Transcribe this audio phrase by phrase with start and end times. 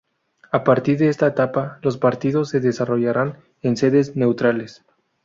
[0.51, 4.83] A partir de esta etapa, los partidos se desarrollarán en sedes neutrales.